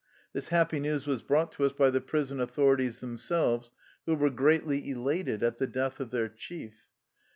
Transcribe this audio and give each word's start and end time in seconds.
This 0.33 0.47
happy 0.47 0.79
news 0.79 1.05
was 1.05 1.21
brought 1.21 1.51
to 1.51 1.63
us 1.63 1.73
by 1.73 1.91
the 1.91 2.01
prison 2.01 2.39
authorities 2.39 3.01
themselves 3.01 3.71
who 4.07 4.15
were 4.15 4.31
greatly 4.31 4.89
elated 4.89 5.43
at 5.43 5.59
the 5.59 5.67
death 5.67 5.99
of 5.99 6.09
their 6.09 6.27
chief. 6.27 6.87